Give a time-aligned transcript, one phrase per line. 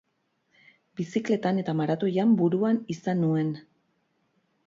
[1.01, 3.55] Bizikletan eta maratoian buruan izan nuen.